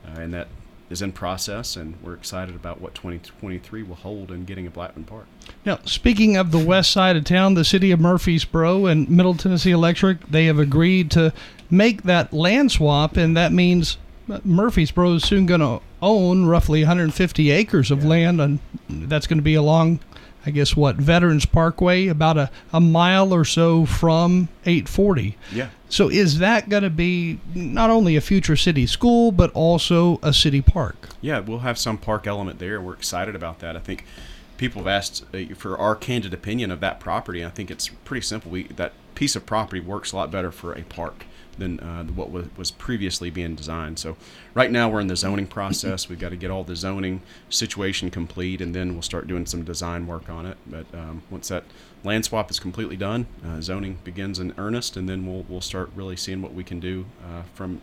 [0.05, 0.47] uh, and that
[0.89, 5.05] is in process, and we're excited about what 2023 will hold in getting a Blackman
[5.05, 5.25] Park.
[5.65, 9.71] Now, speaking of the west side of town, the city of Murfreesboro and Middle Tennessee
[9.71, 11.33] Electric, they have agreed to
[11.69, 13.97] make that land swap, and that means
[14.43, 18.09] Murfreesboro is soon going to own roughly 150 acres of yeah.
[18.09, 19.99] land, and that's going to be along
[20.47, 25.37] I guess what Veterans Parkway, about a, a mile or so from 840.
[25.51, 25.71] Yeah.
[25.89, 30.31] So is that going to be not only a future city school but also a
[30.31, 31.09] city park?
[31.19, 32.79] Yeah, we'll have some park element there.
[32.79, 33.75] We're excited about that.
[33.75, 34.05] I think
[34.55, 37.43] people have asked uh, for our candid opinion of that property.
[37.43, 38.49] I think it's pretty simple.
[38.49, 41.25] We that piece of property works a lot better for a park
[41.59, 43.99] than uh, what was, was previously being designed.
[43.99, 44.17] So
[44.53, 46.09] right now we're in the zoning process.
[46.09, 49.63] We've got to get all the zoning situation complete, and then we'll start doing some
[49.63, 50.57] design work on it.
[50.65, 51.63] But um, once that
[52.03, 55.89] land swap is completely done, uh, zoning begins in earnest, and then we'll we'll start
[55.95, 57.81] really seeing what we can do uh, from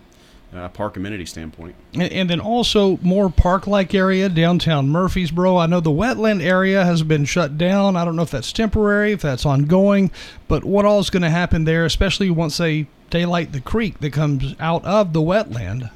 [0.55, 1.75] uh, park amenity standpoint.
[1.95, 5.57] And, and, then also more park-like area downtown Murfreesboro.
[5.57, 7.97] I know the wetland area has been shut down.
[7.97, 10.11] I don't know if that's temporary, if that's ongoing,
[10.47, 14.13] but what all is going to happen there, especially once they daylight the creek that
[14.13, 15.91] comes out of the wetland.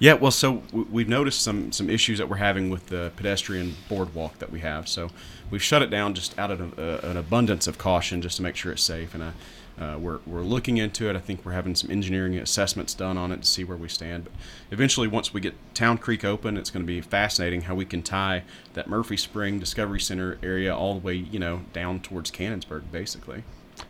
[0.00, 4.38] Yeah, well, so we've noticed some some issues that we're having with the pedestrian boardwalk
[4.40, 4.88] that we have.
[4.88, 5.10] So
[5.50, 8.56] we've shut it down just out of a, an abundance of caution, just to make
[8.56, 9.14] sure it's safe.
[9.14, 9.30] And uh,
[9.80, 11.16] uh, we're we're looking into it.
[11.16, 14.24] I think we're having some engineering assessments done on it to see where we stand.
[14.24, 14.32] But
[14.70, 18.02] eventually, once we get Town Creek open, it's going to be fascinating how we can
[18.02, 22.84] tie that Murfree Spring Discovery Center area all the way, you know, down towards Cannonsburgh,
[22.92, 23.42] basically.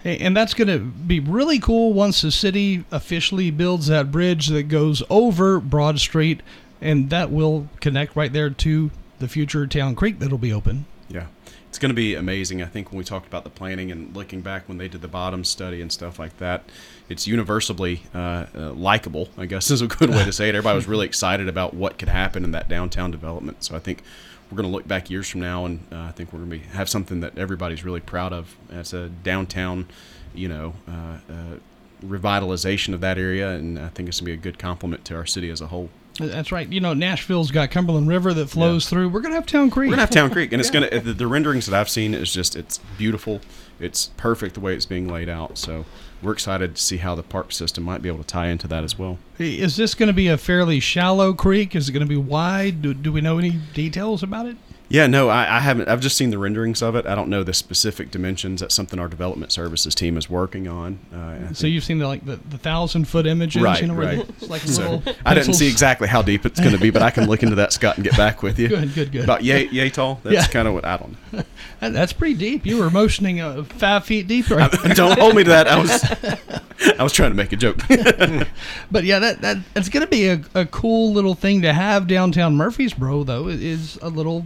[0.02, 4.48] Hey, And that's going to be really cool once the city officially builds that bridge
[4.48, 6.40] that goes over Broad Street,
[6.80, 10.86] and that will connect right there to the future Town Creek that'll be open.
[11.08, 11.26] Yeah,
[11.74, 12.62] it's going to be amazing.
[12.62, 15.08] I think when we talked about the planning and looking back when they did the
[15.08, 16.62] bottom study and stuff like that,
[17.08, 19.28] it's universally uh, uh, likable.
[19.36, 20.54] I guess is a good way to say it.
[20.54, 23.64] Everybody was really excited about what could happen in that downtown development.
[23.64, 24.04] So I think
[24.48, 26.66] we're going to look back years from now, and uh, I think we're going to
[26.68, 29.88] have something that everybody's really proud of as a downtown,
[30.32, 31.56] you know, uh, uh,
[32.04, 35.16] revitalization of that area, and I think it's going to be a good complement to
[35.16, 35.90] our city as a whole.
[36.18, 36.70] That's right.
[36.70, 38.90] You know, Nashville's got Cumberland River that flows yeah.
[38.90, 39.08] through.
[39.08, 39.88] We're gonna have Town Creek.
[39.88, 42.32] We're gonna have Town Creek, and it's gonna the, the renderings that I've seen is
[42.32, 43.40] just it's beautiful.
[43.80, 45.58] It's perfect the way it's being laid out.
[45.58, 45.84] So
[46.22, 48.84] we're excited to see how the park system might be able to tie into that
[48.84, 49.18] as well.
[49.38, 51.74] Is this going to be a fairly shallow creek?
[51.74, 52.82] Is it going to be wide?
[52.82, 54.56] Do, do we know any details about it?
[54.88, 55.88] Yeah, no, I, I, haven't.
[55.88, 57.06] I've just seen the renderings of it.
[57.06, 58.60] I don't know the specific dimensions.
[58.60, 60.98] That's something our development services team is working on.
[61.12, 63.80] Uh, so you've seen the like the, the thousand foot images, right?
[63.80, 64.18] You know, right.
[64.18, 67.10] It's like so I didn't see exactly how deep it's going to be, but I
[67.10, 68.68] can look into that, Scott, and get back with you.
[68.68, 69.24] good, good, good.
[69.24, 70.20] About yay, yay tall.
[70.22, 70.46] That's yeah.
[70.46, 71.16] kind of what I don't.
[71.32, 71.44] know.
[71.80, 72.66] That's pretty deep.
[72.66, 74.50] You were motioning uh, five feet deep.
[74.50, 74.70] Right?
[74.94, 75.66] don't hold me to that.
[75.66, 77.78] I was, I was trying to make a joke.
[78.90, 82.06] but yeah, that that it's going to be a, a cool little thing to have
[82.06, 83.24] downtown Murfreesboro.
[83.24, 84.44] Though is a little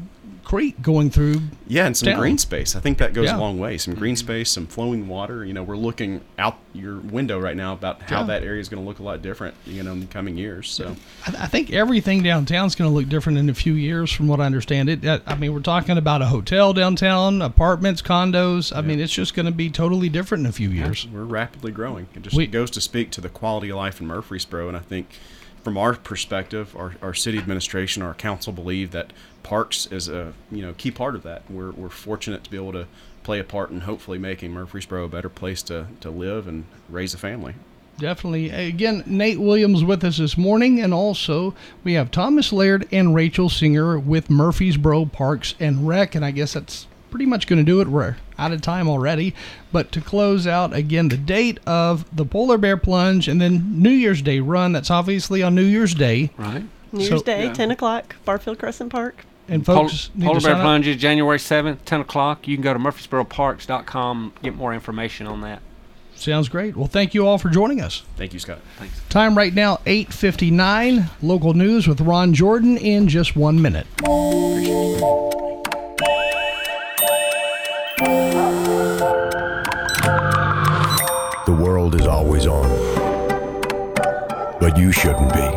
[0.49, 1.43] creek going through.
[1.67, 2.19] Yeah, and some town.
[2.19, 2.75] green space.
[2.75, 3.37] I think that goes yeah.
[3.37, 3.77] a long way.
[3.77, 4.27] Some green mm-hmm.
[4.27, 5.45] space, some flowing water.
[5.45, 8.27] You know, we're looking out your window right now about how Yeah.
[8.29, 10.71] that area is going to look a lot different, you know, in the coming years.
[10.71, 10.97] So
[11.27, 14.27] I, I think everything downtown is going to look different in a few years, from
[14.27, 14.89] what I understand.
[14.89, 15.05] It.
[15.05, 18.75] I- I mean, we're talking about a hotel downtown, apartments, condos.
[18.75, 21.07] I mean, it's just going to be totally different in a few years.
[21.13, 22.09] we're rapidly growing.
[22.15, 24.81] It just We- goes to speak to the quality of life in Murfreesboro, and I
[24.81, 25.09] think
[25.63, 30.63] from our perspective, our, our city administration, our council believe that parks is a you
[30.63, 31.43] know key part of that.
[31.51, 32.87] We're, we're fortunate to be able to
[33.23, 37.13] play a part in hopefully making Murfreesboro a better place to, to live and raise
[37.15, 37.55] a family.
[37.99, 38.51] Definitely.
[38.51, 43.49] Again, Nate Williams with us this morning, and also we have Thomas Laird and Rachel
[43.49, 47.81] Singer with Murfreesboro Parks and Rec, and I guess that's pretty much going to do
[47.81, 47.89] it.
[47.89, 49.35] We're out of time already,
[49.73, 53.91] but to close out again, the date of the Polar Bear Plunge and then New
[53.91, 54.73] Year's Day run.
[54.73, 56.63] That's obviously on New Year's Day, right?
[56.93, 57.53] New Year's So- Day, Yeah.
[57.53, 59.25] 10 o'clock, Barfield Crescent Park.
[59.49, 60.65] And Pol- folks need Polar to Bear sign up.
[60.65, 62.47] Plunge is January 7th, 10 o'clock.
[62.47, 65.63] You can go to murfreesboroparks.com, get more information on that.
[66.15, 66.77] Sounds great.
[66.77, 68.03] Well, thank you all for joining us.
[68.17, 68.59] Thank you, Scott.
[68.79, 69.01] Thanks.
[69.09, 71.09] Time right now, 8.59.
[71.23, 73.87] Local news with Ron Jordan in just one minute.
[81.47, 82.69] The world is always on.
[84.61, 85.49] But you shouldn't be.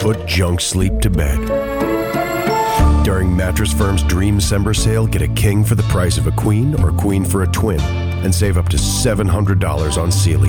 [0.00, 1.61] Put junk sleep to bed.
[3.12, 6.74] During Mattress Firm's Dream December sale, get a king for the price of a queen
[6.80, 10.48] or a queen for a twin and save up to $700 on Sealy.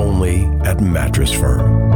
[0.00, 1.87] Only at Mattress Firm.